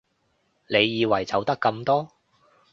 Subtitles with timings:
[0.67, 2.11] 你以為就得咁多？